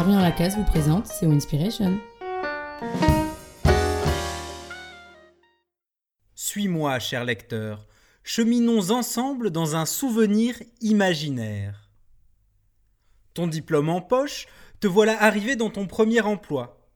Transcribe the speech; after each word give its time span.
Dorian 0.00 0.20
Lacasse 0.20 0.56
vous 0.56 0.64
présente 0.64 1.06
SEO 1.08 1.30
Inspiration. 1.30 2.00
Suis-moi, 6.34 6.98
cher 6.98 7.26
lecteur, 7.26 7.86
cheminons 8.24 8.92
ensemble 8.92 9.50
dans 9.50 9.76
un 9.76 9.84
souvenir 9.84 10.54
imaginaire. 10.80 11.90
Ton 13.34 13.46
diplôme 13.46 13.90
en 13.90 14.00
poche, 14.00 14.46
te 14.80 14.86
voilà 14.86 15.22
arrivé 15.22 15.54
dans 15.54 15.68
ton 15.68 15.86
premier 15.86 16.22
emploi. 16.22 16.88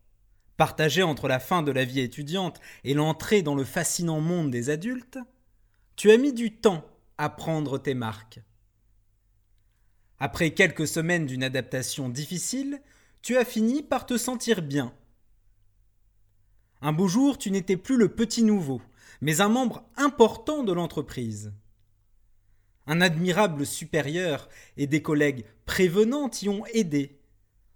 Partagé 0.57 1.02
entre 1.02 1.29
la 1.29 1.41
fin 1.41 1.61
de 1.61 1.73
la 1.73 1.84
vie 1.84 2.00
étudiante 2.00 2.59
et 2.84 2.95
l'entrée 2.95 3.43
dans 3.43 3.55
le 3.55 3.64
fascinant 3.64 4.21
monde 4.21 4.50
des 4.50 4.71
adultes, 4.71 5.18
tu 5.96 6.11
as 6.11 6.16
mis 6.16 6.32
du 6.32 6.57
temps 6.57 6.86
à 7.18 7.29
prendre 7.29 7.77
tes 7.77 7.93
marques. 7.93 8.41
Après 10.19 10.53
quelques 10.53 10.87
semaines 10.87 11.27
d'une 11.27 11.43
adaptation 11.43 12.09
difficile, 12.09 12.81
tu 13.23 13.36
as 13.36 13.45
fini 13.45 13.82
par 13.82 14.07
te 14.07 14.17
sentir 14.17 14.63
bien. 14.63 14.95
Un 16.81 16.93
beau 16.93 17.09
jour, 17.09 17.39
tu 17.39 17.50
n'étais 17.50 17.77
plus 17.77 17.96
le 17.96 18.09
petit 18.09 18.43
nouveau, 18.43 18.82
mais 19.21 19.40
un 19.40 19.49
membre 19.49 19.89
important 19.96 20.63
de 20.63 20.73
l'entreprise. 20.73 21.53
Un 22.87 23.00
admirable 23.00 23.64
supérieur 23.64 24.49
et 24.77 24.87
des 24.87 25.03
collègues 25.03 25.46
prévenants 25.64 26.29
t'y 26.29 26.49
ont 26.49 26.67
aidé, 26.67 27.18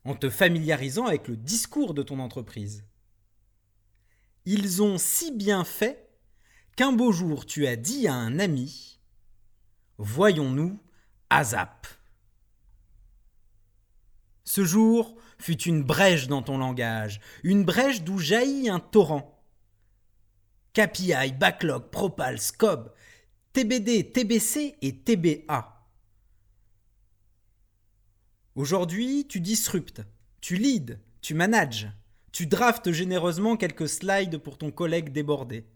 en 0.04 0.14
te 0.14 0.28
familiarisant 0.28 1.06
avec 1.06 1.28
le 1.28 1.36
discours 1.36 1.94
de 1.94 2.02
ton 2.02 2.18
entreprise. 2.18 2.84
Ils 4.44 4.82
ont 4.82 4.98
si 4.98 5.32
bien 5.32 5.64
fait 5.64 6.08
qu'un 6.76 6.92
beau 6.92 7.12
jour 7.12 7.46
tu 7.46 7.66
as 7.66 7.76
dit 7.76 8.06
à 8.06 8.14
un 8.14 8.38
ami 8.38 9.00
Voyons-nous 9.98 10.78
ASAP. 11.30 11.97
Ce 14.48 14.64
jour 14.64 15.14
fut 15.38 15.60
une 15.64 15.82
brèche 15.82 16.26
dans 16.26 16.40
ton 16.40 16.56
langage, 16.56 17.20
une 17.42 17.66
brèche 17.66 18.00
d'où 18.00 18.16
jaillit 18.16 18.70
un 18.70 18.80
torrent. 18.80 19.44
KPI, 20.72 21.32
Backlog, 21.38 21.90
Propal, 21.90 22.40
Scob, 22.40 22.90
TBD, 23.52 24.10
TBC 24.10 24.76
et 24.80 25.00
TBA. 25.00 25.86
Aujourd'hui, 28.54 29.26
tu 29.28 29.40
disruptes, 29.40 30.00
tu 30.40 30.56
leads, 30.56 30.96
tu 31.20 31.34
manages, 31.34 31.92
tu 32.32 32.46
draftes 32.46 32.90
généreusement 32.90 33.58
quelques 33.58 33.90
slides 33.90 34.38
pour 34.38 34.56
ton 34.56 34.70
collègue 34.70 35.12
débordé. 35.12 35.66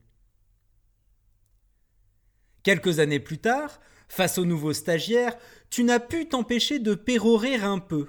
Quelques 2.63 3.01
années 3.01 3.21
plus 3.21 3.39
tard, 3.39 3.83
face 4.09 4.39
aux 4.39 4.47
nouveaux 4.47 4.73
stagiaires, 4.73 5.37
tu 5.69 5.85
n'as 5.85 6.01
pu 6.01 6.27
t'empêcher 6.27 6.79
de 6.79 6.95
pérorer 6.95 7.57
un 7.57 7.79
peu. 7.79 8.09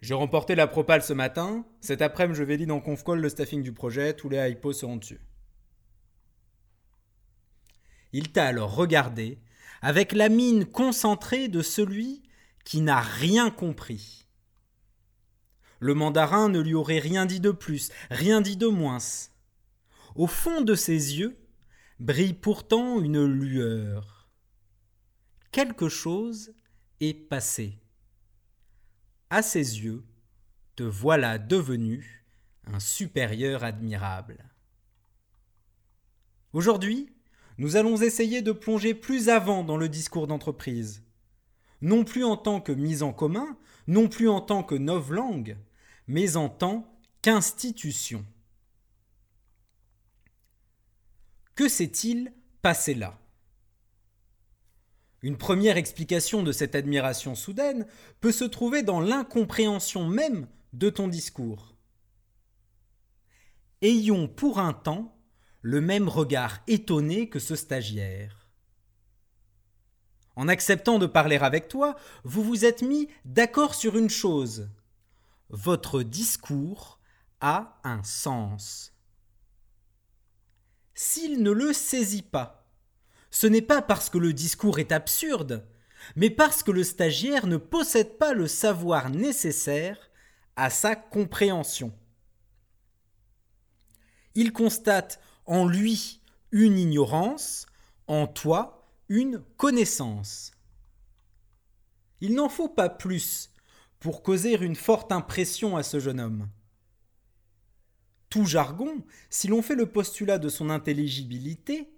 J'ai 0.00 0.14
remporté 0.14 0.54
la 0.54 0.66
propale 0.66 1.02
ce 1.02 1.12
matin. 1.12 1.66
Cet 1.80 2.02
après-midi, 2.02 2.38
je 2.38 2.44
vais 2.44 2.56
lire 2.56 2.74
en 2.74 2.80
conf 2.80 3.02
call 3.02 3.20
le 3.20 3.28
staffing 3.28 3.62
du 3.62 3.72
projet. 3.72 4.14
Tous 4.14 4.28
les 4.28 4.50
hypos 4.50 4.72
seront 4.72 4.96
dessus. 4.96 5.20
Il 8.12 8.32
t'a 8.32 8.46
alors 8.46 8.74
regardé 8.74 9.38
avec 9.82 10.12
la 10.12 10.28
mine 10.28 10.64
concentrée 10.64 11.48
de 11.48 11.62
celui 11.62 12.22
qui 12.64 12.80
n'a 12.80 13.00
rien 13.00 13.50
compris. 13.50 14.26
Le 15.80 15.94
mandarin 15.94 16.48
ne 16.48 16.60
lui 16.60 16.74
aurait 16.74 16.98
rien 16.98 17.26
dit 17.26 17.40
de 17.40 17.50
plus, 17.50 17.90
rien 18.10 18.40
dit 18.40 18.56
de 18.56 18.66
moins. 18.66 18.98
Au 20.16 20.26
fond 20.26 20.62
de 20.62 20.74
ses 20.74 21.18
yeux 21.18 21.38
brille 22.00 22.34
pourtant 22.34 23.00
une 23.00 23.24
lueur. 23.24 24.28
Quelque 25.50 25.88
chose 25.88 26.52
est 27.00 27.14
passé 27.14 27.78
à 29.30 29.42
ses 29.42 29.80
yeux, 29.80 30.04
te 30.76 30.82
voilà 30.82 31.38
devenu 31.38 32.24
un 32.66 32.80
supérieur 32.80 33.64
admirable. 33.64 34.44
Aujourd'hui, 36.52 37.12
nous 37.58 37.76
allons 37.76 37.96
essayer 37.96 38.42
de 38.42 38.52
plonger 38.52 38.94
plus 38.94 39.28
avant 39.28 39.64
dans 39.64 39.76
le 39.76 39.88
discours 39.88 40.26
d'entreprise, 40.26 41.02
non 41.80 42.04
plus 42.04 42.24
en 42.24 42.36
tant 42.36 42.60
que 42.60 42.72
mise 42.72 43.02
en 43.02 43.12
commun, 43.12 43.58
non 43.86 44.08
plus 44.08 44.28
en 44.28 44.40
tant 44.40 44.62
que 44.62 44.74
langue, 44.74 45.56
mais 46.06 46.36
en 46.36 46.48
tant 46.48 46.98
qu'institution. 47.22 48.24
Que 51.54 51.68
s'est-il 51.68 52.32
passé 52.62 52.94
là? 52.94 53.18
Une 55.22 55.36
première 55.36 55.76
explication 55.76 56.42
de 56.42 56.52
cette 56.52 56.74
admiration 56.74 57.34
soudaine 57.34 57.86
peut 58.20 58.32
se 58.32 58.44
trouver 58.44 58.82
dans 58.82 59.00
l'incompréhension 59.00 60.06
même 60.06 60.46
de 60.72 60.90
ton 60.90 61.08
discours. 61.08 61.74
Ayons 63.82 64.28
pour 64.28 64.58
un 64.58 64.72
temps 64.72 65.16
le 65.62 65.80
même 65.80 66.08
regard 66.08 66.60
étonné 66.66 67.28
que 67.28 67.38
ce 67.38 67.56
stagiaire. 67.56 68.48
En 70.36 70.46
acceptant 70.46 71.00
de 71.00 71.06
parler 71.06 71.36
avec 71.36 71.66
toi, 71.66 71.96
vous 72.22 72.44
vous 72.44 72.64
êtes 72.64 72.82
mis 72.82 73.08
d'accord 73.24 73.74
sur 73.74 73.96
une 73.96 74.10
chose. 74.10 74.68
Votre 75.48 76.02
discours 76.04 77.00
a 77.40 77.80
un 77.82 78.04
sens. 78.04 78.92
S'il 80.94 81.42
ne 81.42 81.50
le 81.50 81.72
saisit 81.72 82.22
pas, 82.22 82.57
ce 83.30 83.46
n'est 83.46 83.62
pas 83.62 83.82
parce 83.82 84.10
que 84.10 84.18
le 84.18 84.32
discours 84.32 84.78
est 84.78 84.92
absurde, 84.92 85.66
mais 86.16 86.30
parce 86.30 86.62
que 86.62 86.70
le 86.70 86.84
stagiaire 86.84 87.46
ne 87.46 87.56
possède 87.56 88.18
pas 88.18 88.32
le 88.32 88.46
savoir 88.46 89.10
nécessaire 89.10 90.10
à 90.56 90.70
sa 90.70 90.96
compréhension. 90.96 91.92
Il 94.34 94.52
constate 94.52 95.20
en 95.46 95.66
lui 95.66 96.20
une 96.52 96.78
ignorance, 96.78 97.66
en 98.06 98.26
toi 98.26 98.90
une 99.08 99.42
connaissance. 99.56 100.52
Il 102.20 102.34
n'en 102.34 102.48
faut 102.48 102.68
pas 102.68 102.88
plus 102.88 103.50
pour 104.00 104.22
causer 104.22 104.56
une 104.56 104.76
forte 104.76 105.12
impression 105.12 105.76
à 105.76 105.82
ce 105.82 105.98
jeune 105.98 106.20
homme. 106.20 106.48
Tout 108.30 108.44
jargon, 108.44 109.04
si 109.30 109.48
l'on 109.48 109.62
fait 109.62 109.74
le 109.74 109.86
postulat 109.86 110.38
de 110.38 110.48
son 110.48 110.70
intelligibilité, 110.70 111.97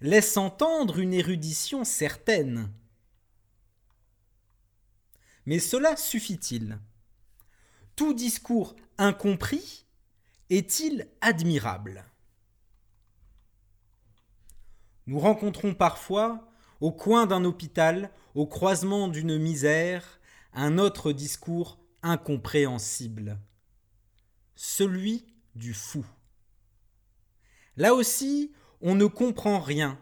laisse 0.00 0.36
entendre 0.36 0.98
une 0.98 1.14
érudition 1.14 1.84
certaine. 1.84 2.72
Mais 5.46 5.58
cela 5.58 5.96
suffit-il? 5.96 6.78
Tout 7.96 8.14
discours 8.14 8.76
incompris 8.98 9.86
est-il 10.48 11.08
admirable? 11.20 12.04
Nous 15.06 15.18
rencontrons 15.18 15.74
parfois, 15.74 16.48
au 16.80 16.92
coin 16.92 17.26
d'un 17.26 17.44
hôpital, 17.44 18.10
au 18.34 18.46
croisement 18.46 19.08
d'une 19.08 19.38
misère, 19.38 20.20
un 20.52 20.78
autre 20.78 21.12
discours 21.12 21.78
incompréhensible, 22.02 23.38
celui 24.54 25.26
du 25.54 25.74
fou. 25.74 26.04
Là 27.76 27.94
aussi, 27.94 28.52
on 28.80 28.94
ne 28.94 29.06
comprend 29.06 29.60
rien. 29.60 29.98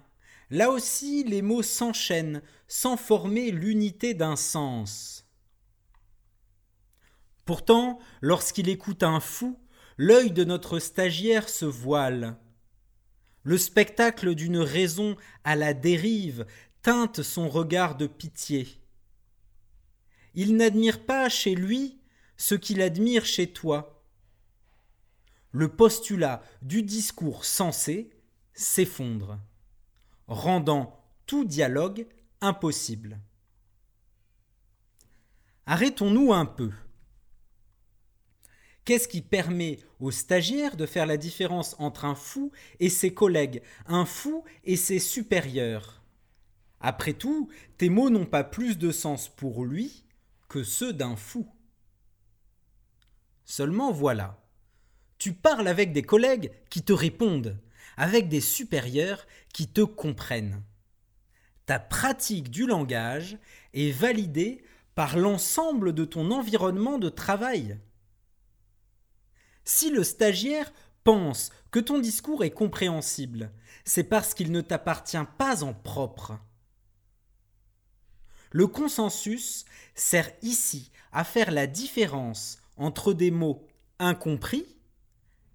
Là 0.50 0.71
aussi, 0.71 1.25
les 1.25 1.43
mots 1.43 1.62
s'enchaînent 1.62 2.43
sans 2.69 2.97
former 2.97 3.50
l'unité 3.50 4.15
d'un 4.15 4.37
sens. 4.37 5.27
Pourtant, 7.44 7.99
lorsqu'il 8.21 8.69
écoute 8.69 9.03
un 9.03 9.21
fou, 9.21 9.59
l'œil 9.97 10.31
de 10.31 10.44
notre 10.44 10.78
stagiaire 10.78 11.49
se 11.49 11.65
voile. 11.65 12.37
Le 13.43 13.56
spectacle 13.56 14.34
d'une 14.34 14.59
raison 14.59 15.16
à 15.45 15.56
la 15.56 15.75
dérive 15.75 16.47
teinte 16.83 17.22
son 17.22 17.49
regard 17.49 17.97
de 17.97 18.06
pitié. 18.06 18.69
Il 20.34 20.57
n'admire 20.57 21.04
pas 21.04 21.28
chez 21.28 21.54
lui 21.54 22.01
ce 22.36 22.54
qu'il 22.54 22.81
admire 22.81 23.24
chez 23.24 23.53
toi. 23.53 24.04
Le 25.51 25.69
postulat 25.69 26.42
du 26.63 26.83
discours 26.83 27.45
sensé 27.45 28.10
s'effondre, 28.59 29.39
rendant 30.27 31.01
tout 31.27 31.45
dialogue 31.45 32.07
impossible. 32.41 33.21
Arrêtons-nous 35.66 36.33
un 36.33 36.45
peu. 36.45 36.72
Qu'est-ce 38.84 39.07
qui 39.07 39.22
permet 39.22 39.78
aux 40.01 40.10
stagiaires 40.10 40.77
de 40.77 40.87
faire 40.87 41.07
la 41.07 41.16
différence 41.16 41.77
entre 41.78 42.05
un 42.05 42.16
fou 42.16 42.51
et 42.81 42.89
ses 42.89 43.15
collègues, 43.15 43.63
un 43.87 44.05
fou 44.05 44.45
et 44.65 44.77
ses 44.77 44.99
supérieurs? 44.99 46.03
Après 46.81 47.13
tout, 47.13 47.49
tes 47.77 47.91
mots 47.91 48.10
n'ont 48.10 48.27
pas 48.27 48.45
plus 48.45 48.77
de 48.77 48.91
sens 48.91 49.28
pour 49.28 49.65
lui 49.65 50.05
que 50.49 50.65
ceux 50.65 50.93
d'un 50.93 51.15
fou. 51.16 51.47
Seulement 53.45 53.93
voilà, 53.93 54.43
tu 55.19 55.33
parles 55.33 55.69
avec 55.69 55.93
des 55.93 56.03
collègues 56.03 56.51
qui 56.71 56.83
te 56.83 56.93
répondent, 56.93 57.57
avec 57.98 58.28
des 58.28 58.41
supérieurs 58.41 59.27
qui 59.53 59.68
te 59.68 59.83
comprennent. 59.83 60.62
Ta 61.66 61.80
pratique 61.80 62.48
du 62.48 62.65
langage 62.65 63.36
est 63.74 63.91
validée 63.91 64.65
par 64.95 65.18
l'ensemble 65.18 65.92
de 65.92 66.04
ton 66.04 66.30
environnement 66.30 66.98
de 66.98 67.09
travail. 67.09 67.78
Si 69.65 69.91
le 69.91 70.04
stagiaire 70.04 70.72
pense 71.03 71.50
que 71.71 71.80
ton 71.80 71.98
discours 71.98 72.45
est 72.45 72.53
compréhensible, 72.53 73.53
c'est 73.84 74.04
parce 74.04 74.33
qu'il 74.33 74.53
ne 74.53 74.60
t'appartient 74.60 75.16
pas 75.36 75.65
en 75.65 75.74
propre. 75.74 76.39
Le 78.53 78.66
consensus 78.66 79.65
sert 79.95 80.30
ici 80.42 80.91
à 81.12 81.24
faire 81.24 81.50
la 81.50 81.66
différence 81.66 82.59
entre 82.77 83.12
des 83.12 83.33
mots 83.33 83.66
incompris 83.98 84.78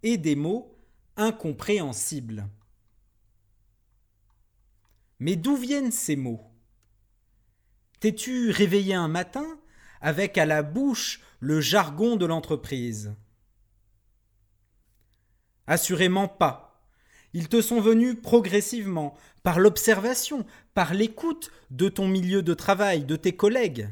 et 0.04 0.18
des 0.18 0.36
mots 0.36 0.73
incompréhensibles. 1.18 2.48
Mais 5.20 5.36
d'où 5.36 5.56
viennent 5.56 5.92
ces 5.92 6.16
mots? 6.16 6.42
T'es-tu 8.00 8.52
réveillé 8.52 8.94
un 8.94 9.08
matin 9.08 9.46
avec 10.02 10.38
à 10.38 10.46
la 10.46 10.64
bouche 10.64 11.22
le 11.40 11.62
jargon 11.62 12.18
de 12.18 12.26
l'entreprise? 12.26 13.16
Assurément 15.68 16.28
pas. 16.28 16.82
Ils 17.34 17.48
te 17.48 17.62
sont 17.62 17.80
venus 17.80 18.18
progressivement, 18.22 19.16
par 19.42 19.60
l'observation, 19.60 20.46
par 20.74 20.94
l'écoute 20.94 21.52
de 21.72 21.90
ton 21.90 22.08
milieu 22.08 22.44
de 22.44 22.54
travail, 22.54 23.06
de 23.06 23.16
tes 23.16 23.36
collègues. 23.36 23.90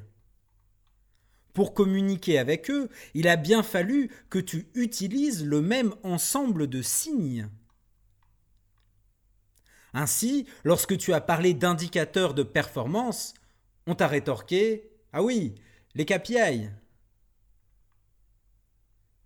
Pour 1.54 1.74
communiquer 1.74 2.40
avec 2.40 2.70
eux, 2.70 2.90
il 3.14 3.28
a 3.28 3.36
bien 3.36 3.64
fallu 3.64 4.10
que 4.30 4.40
tu 4.40 4.70
utilises 4.74 5.46
le 5.46 5.62
même 5.62 5.94
ensemble 6.04 6.68
de 6.68 6.82
signes. 6.82 7.50
Ainsi, 9.94 10.46
lorsque 10.64 10.98
tu 10.98 11.14
as 11.14 11.20
parlé 11.20 11.54
d'indicateurs 11.54 12.34
de 12.34 12.44
performance, 12.44 13.34
on 13.88 13.96
t'a 13.96 14.08
rétorqué 14.08 14.90
Ah 15.12 15.22
oui, 15.22 15.56
les 15.96 16.06
KPI. 16.06 16.70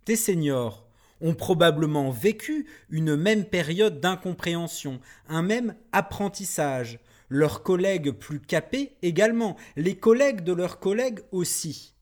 Tes 0.04 0.16
seniors 0.16 0.88
ont 1.20 1.34
probablement 1.34 2.10
vécu 2.10 2.66
une 2.90 3.16
même 3.16 3.44
période 3.44 4.00
d'incompréhension, 4.00 5.00
un 5.28 5.42
même 5.42 5.76
apprentissage, 5.92 6.98
leurs 7.28 7.62
collègues 7.62 8.10
plus 8.10 8.40
capés 8.40 8.96
également, 9.02 9.56
les 9.76 9.96
collègues 9.96 10.42
de 10.42 10.52
leurs 10.52 10.78
collègues 10.78 11.20
aussi. 11.32 11.95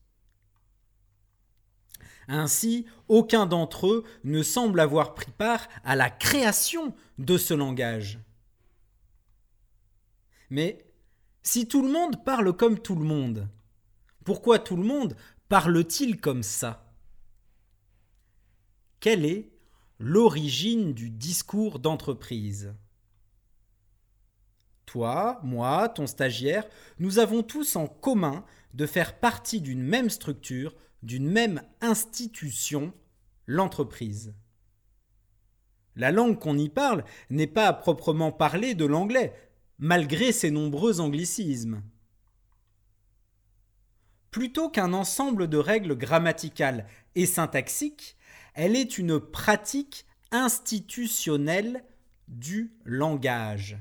Ainsi, 2.27 2.85
aucun 3.07 3.45
d'entre 3.45 3.87
eux 3.87 4.03
ne 4.23 4.41
semble 4.41 4.79
avoir 4.79 5.13
pris 5.13 5.31
part 5.31 5.67
à 5.83 5.95
la 5.95 6.09
création 6.09 6.95
de 7.17 7.37
ce 7.37 7.53
langage. 7.53 8.19
Mais 10.49 10.85
si 11.43 11.67
tout 11.67 11.81
le 11.81 11.91
monde 11.91 12.23
parle 12.23 12.55
comme 12.55 12.79
tout 12.79 12.95
le 12.95 13.05
monde, 13.05 13.47
pourquoi 14.23 14.59
tout 14.59 14.75
le 14.75 14.83
monde 14.83 15.15
parle-t-il 15.49 16.19
comme 16.19 16.43
ça? 16.43 16.91
Quelle 18.99 19.25
est 19.25 19.51
l'origine 19.99 20.93
du 20.93 21.11
discours 21.11 21.79
d'entreprise? 21.79 22.73
Toi, 24.87 25.39
moi, 25.43 25.89
ton 25.89 26.07
stagiaire, 26.07 26.67
nous 26.99 27.19
avons 27.19 27.43
tous 27.43 27.75
en 27.75 27.87
commun 27.87 28.45
de 28.73 28.85
faire 28.85 29.19
partie 29.19 29.61
d'une 29.61 29.83
même 29.83 30.09
structure, 30.09 30.75
d'une 31.03 31.29
même 31.29 31.61
institution, 31.81 32.93
l'entreprise. 33.47 34.33
La 35.95 36.11
langue 36.11 36.39
qu'on 36.39 36.57
y 36.57 36.69
parle 36.69 37.05
n'est 37.29 37.47
pas 37.47 37.67
à 37.67 37.73
proprement 37.73 38.31
parler 38.31 38.75
de 38.75 38.85
l'anglais, 38.85 39.33
malgré 39.77 40.31
ses 40.31 40.51
nombreux 40.51 40.99
anglicismes. 40.99 41.81
Plutôt 44.31 44.69
qu'un 44.69 44.91
ensemble 44.91 45.47
de 45.47 45.57
règles 45.57 45.95
grammaticales 45.95 46.87
et 47.15 47.25
syntaxiques, 47.25 48.17
elle 48.53 48.75
est 48.75 48.97
une 48.97 49.19
pratique 49.19 50.05
institutionnelle 50.31 51.85
du 52.27 52.73
langage. 52.83 53.77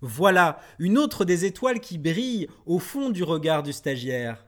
Voilà 0.00 0.60
une 0.78 0.98
autre 0.98 1.24
des 1.24 1.44
étoiles 1.44 1.80
qui 1.80 1.98
brille 1.98 2.48
au 2.66 2.78
fond 2.78 3.10
du 3.10 3.22
regard 3.22 3.62
du 3.62 3.72
stagiaire. 3.72 4.46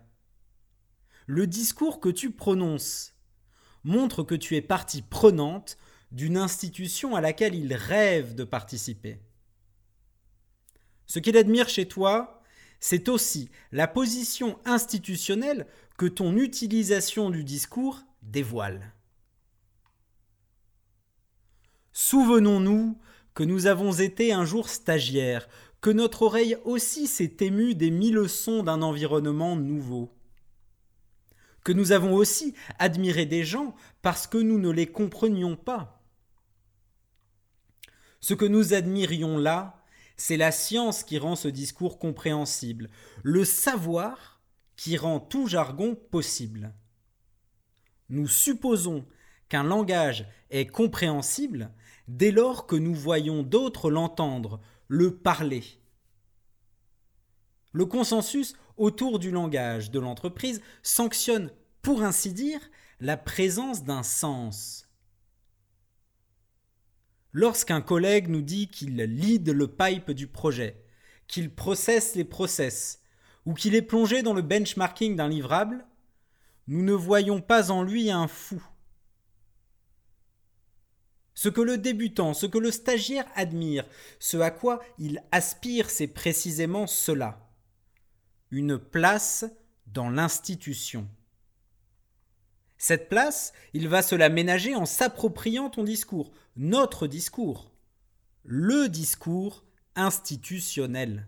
Le 1.26 1.46
discours 1.46 2.00
que 2.00 2.08
tu 2.08 2.30
prononces 2.30 3.14
montre 3.82 4.22
que 4.22 4.34
tu 4.34 4.56
es 4.56 4.62
partie 4.62 5.02
prenante 5.02 5.76
d'une 6.12 6.36
institution 6.36 7.16
à 7.16 7.20
laquelle 7.20 7.54
il 7.54 7.74
rêve 7.74 8.34
de 8.34 8.44
participer. 8.44 9.20
Ce 11.06 11.18
qu'il 11.18 11.36
admire 11.36 11.68
chez 11.68 11.86
toi, 11.86 12.42
c'est 12.80 13.08
aussi 13.08 13.48
la 13.72 13.88
position 13.88 14.58
institutionnelle 14.64 15.66
que 15.98 16.06
ton 16.06 16.36
utilisation 16.36 17.30
du 17.30 17.42
discours 17.42 18.02
dévoile. 18.22 18.92
Souvenons-nous 21.92 22.98
que 23.34 23.42
nous 23.42 23.66
avons 23.66 23.92
été 23.92 24.32
un 24.32 24.44
jour 24.44 24.68
stagiaires, 24.68 25.48
que 25.80 25.90
notre 25.90 26.22
oreille 26.22 26.56
aussi 26.64 27.06
s'est 27.06 27.36
émue 27.40 27.74
des 27.74 27.90
mille 27.90 28.28
sons 28.28 28.62
d'un 28.62 28.82
environnement 28.82 29.56
nouveau, 29.56 30.15
que 31.66 31.72
nous 31.72 31.90
avons 31.90 32.14
aussi 32.14 32.54
admiré 32.78 33.26
des 33.26 33.42
gens 33.42 33.74
parce 34.00 34.28
que 34.28 34.38
nous 34.38 34.60
ne 34.60 34.70
les 34.70 34.86
comprenions 34.86 35.56
pas. 35.56 36.00
Ce 38.20 38.34
que 38.34 38.44
nous 38.44 38.72
admirions 38.72 39.36
là, 39.36 39.84
c'est 40.16 40.36
la 40.36 40.52
science 40.52 41.02
qui 41.02 41.18
rend 41.18 41.34
ce 41.34 41.48
discours 41.48 41.98
compréhensible, 41.98 42.88
le 43.24 43.44
savoir 43.44 44.40
qui 44.76 44.96
rend 44.96 45.18
tout 45.18 45.48
jargon 45.48 45.96
possible. 45.96 46.72
Nous 48.10 48.28
supposons 48.28 49.04
qu'un 49.48 49.64
langage 49.64 50.24
est 50.50 50.68
compréhensible 50.68 51.72
dès 52.06 52.30
lors 52.30 52.68
que 52.68 52.76
nous 52.76 52.94
voyons 52.94 53.42
d'autres 53.42 53.90
l'entendre, 53.90 54.60
le 54.86 55.16
parler. 55.16 55.64
Le 57.72 57.86
consensus 57.86 58.54
autour 58.76 59.18
du 59.18 59.30
langage 59.30 59.90
de 59.90 59.98
l'entreprise 59.98 60.62
sanctionne, 60.82 61.50
pour 61.82 62.02
ainsi 62.02 62.32
dire, 62.32 62.60
la 63.00 63.16
présence 63.16 63.84
d'un 63.84 64.02
sens. 64.02 64.88
Lorsqu'un 67.32 67.82
collègue 67.82 68.28
nous 68.28 68.42
dit 68.42 68.68
qu'il 68.68 68.96
lead 68.96 69.48
le 69.48 69.68
pipe 69.68 70.10
du 70.10 70.26
projet, 70.26 70.82
qu'il 71.28 71.54
processe 71.54 72.14
les 72.14 72.24
process, 72.24 73.02
ou 73.44 73.54
qu'il 73.54 73.74
est 73.74 73.82
plongé 73.82 74.22
dans 74.22 74.34
le 74.34 74.42
benchmarking 74.42 75.16
d'un 75.16 75.28
livrable, 75.28 75.86
nous 76.66 76.82
ne 76.82 76.92
voyons 76.92 77.40
pas 77.40 77.70
en 77.70 77.82
lui 77.82 78.10
un 78.10 78.26
fou. 78.26 78.62
Ce 81.34 81.48
que 81.48 81.60
le 81.60 81.76
débutant, 81.76 82.32
ce 82.32 82.46
que 82.46 82.58
le 82.58 82.70
stagiaire 82.70 83.26
admire, 83.34 83.86
ce 84.18 84.38
à 84.38 84.50
quoi 84.50 84.82
il 84.98 85.22
aspire, 85.30 85.90
c'est 85.90 86.06
précisément 86.06 86.86
cela. 86.86 87.45
Une 88.50 88.78
place 88.78 89.44
dans 89.86 90.08
l'institution. 90.08 91.08
Cette 92.78 93.08
place, 93.08 93.52
il 93.72 93.88
va 93.88 94.02
se 94.02 94.14
la 94.14 94.28
ménager 94.28 94.74
en 94.74 94.84
s'appropriant 94.84 95.70
ton 95.70 95.82
discours, 95.82 96.32
notre 96.56 97.06
discours, 97.06 97.70
le 98.44 98.88
discours 98.88 99.64
institutionnel. 99.94 101.26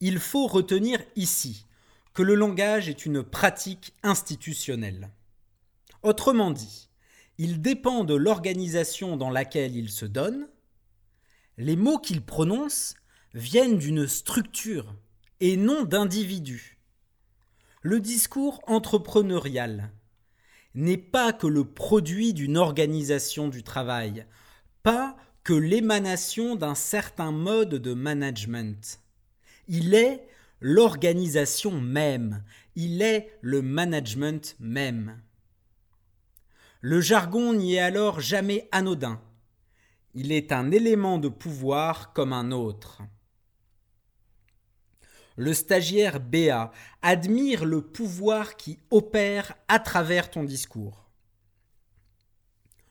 Il 0.00 0.18
faut 0.18 0.46
retenir 0.46 1.00
ici 1.16 1.66
que 2.14 2.22
le 2.22 2.34
langage 2.34 2.88
est 2.88 3.06
une 3.06 3.22
pratique 3.22 3.94
institutionnelle. 4.02 5.10
Autrement 6.02 6.50
dit, 6.50 6.88
il 7.38 7.60
dépend 7.60 8.04
de 8.04 8.14
l'organisation 8.14 9.16
dans 9.16 9.30
laquelle 9.30 9.76
il 9.76 9.90
se 9.90 10.04
donne, 10.04 10.48
les 11.58 11.76
mots 11.76 11.98
qu'il 11.98 12.22
prononce 12.22 12.94
viennent 13.34 13.78
d'une 13.78 14.06
structure 14.06 14.94
et 15.40 15.56
non 15.56 15.84
d'individus. 15.84 16.78
Le 17.82 18.00
discours 18.00 18.60
entrepreneurial 18.66 19.90
n'est 20.74 20.96
pas 20.96 21.32
que 21.32 21.46
le 21.46 21.64
produit 21.64 22.32
d'une 22.32 22.56
organisation 22.56 23.48
du 23.48 23.62
travail, 23.62 24.26
pas 24.82 25.16
que 25.44 25.52
l'émanation 25.52 26.54
d'un 26.56 26.74
certain 26.74 27.32
mode 27.32 27.74
de 27.74 27.94
management. 27.94 29.00
Il 29.68 29.94
est 29.94 30.26
l'organisation 30.60 31.80
même, 31.80 32.44
il 32.76 33.02
est 33.02 33.36
le 33.40 33.62
management 33.62 34.56
même. 34.60 35.20
Le 36.80 37.00
jargon 37.00 37.52
n'y 37.54 37.74
est 37.74 37.80
alors 37.80 38.20
jamais 38.20 38.68
anodin. 38.72 39.20
Il 40.14 40.30
est 40.30 40.52
un 40.52 40.70
élément 40.70 41.18
de 41.18 41.28
pouvoir 41.28 42.12
comme 42.12 42.32
un 42.32 42.50
autre. 42.52 43.02
Le 45.36 45.54
stagiaire 45.54 46.20
BA 46.20 46.72
admire 47.00 47.64
le 47.64 47.82
pouvoir 47.82 48.56
qui 48.56 48.78
opère 48.90 49.54
à 49.68 49.78
travers 49.78 50.30
ton 50.30 50.44
discours. 50.44 51.10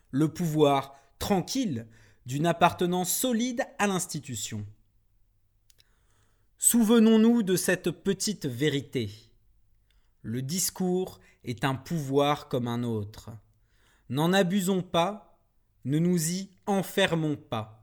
Le 0.09 0.27
pouvoir 0.27 0.95
tranquille 1.19 1.87
d'une 2.25 2.45
appartenance 2.45 3.11
solide 3.13 3.63
à 3.79 3.87
l'institution. 3.87 4.65
Souvenons-nous 6.57 7.43
de 7.43 7.55
cette 7.55 7.91
petite 7.91 8.45
vérité. 8.45 9.09
Le 10.21 10.41
discours 10.41 11.19
est 11.43 11.63
un 11.63 11.75
pouvoir 11.75 12.47
comme 12.47 12.67
un 12.67 12.83
autre. 12.83 13.31
N'en 14.09 14.33
abusons 14.33 14.83
pas, 14.83 15.39
ne 15.85 15.97
nous 15.97 16.31
y 16.31 16.49
enfermons 16.67 17.35
pas. 17.35 17.80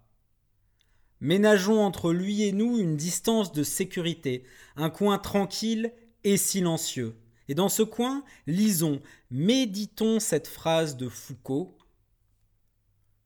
Ménageons 1.20 1.84
entre 1.84 2.12
lui 2.12 2.42
et 2.42 2.52
nous 2.52 2.78
une 2.78 2.96
distance 2.96 3.52
de 3.52 3.64
sécurité, 3.64 4.44
un 4.76 4.88
coin 4.88 5.18
tranquille 5.18 5.92
et 6.22 6.36
silencieux. 6.36 7.16
Et 7.48 7.54
dans 7.54 7.68
ce 7.68 7.82
coin, 7.82 8.24
lisons, 8.46 9.00
méditons 9.30 10.20
cette 10.20 10.46
phrase 10.46 10.96
de 10.96 11.08
Foucault. 11.08 11.76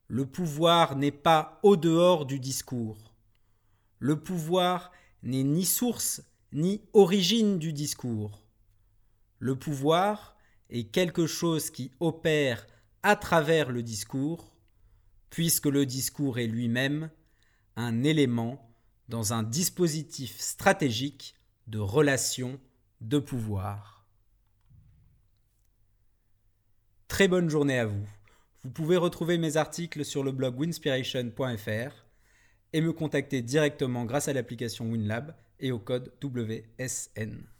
Le 0.07 0.25
pouvoir 0.25 0.95
n'est 0.95 1.11
pas 1.11 1.59
au 1.61 1.75
dehors 1.75 2.25
du 2.25 2.39
discours. 2.39 3.13
Le 3.99 4.19
pouvoir 4.19 4.91
n'est 5.21 5.43
ni 5.43 5.65
source 5.65 6.21
ni 6.51 6.81
origine 6.93 7.59
du 7.59 7.73
discours. 7.73 8.43
Le 9.39 9.55
pouvoir 9.55 10.35
est 10.69 10.85
quelque 10.85 11.27
chose 11.27 11.69
qui 11.69 11.91
opère 11.99 12.65
à 13.03 13.15
travers 13.15 13.71
le 13.71 13.83
discours, 13.83 14.55
puisque 15.29 15.65
le 15.65 15.85
discours 15.85 16.39
est 16.39 16.47
lui-même 16.47 17.09
un 17.75 18.03
élément 18.03 18.69
dans 19.09 19.33
un 19.33 19.43
dispositif 19.43 20.39
stratégique 20.39 21.35
de 21.67 21.79
relation 21.79 22.59
de 23.01 23.19
pouvoir. 23.19 24.05
Très 27.07 27.27
bonne 27.27 27.49
journée 27.49 27.79
à 27.79 27.85
vous. 27.85 28.07
Vous 28.63 28.71
pouvez 28.71 28.97
retrouver 28.97 29.37
mes 29.37 29.57
articles 29.57 30.05
sur 30.05 30.23
le 30.23 30.31
blog 30.31 30.57
winspiration.fr 30.57 32.05
et 32.71 32.81
me 32.81 32.93
contacter 32.93 33.41
directement 33.41 34.05
grâce 34.05 34.27
à 34.27 34.33
l'application 34.33 34.89
WinLab 34.89 35.35
et 35.59 35.71
au 35.71 35.79
code 35.79 36.11
WSN. 36.23 37.52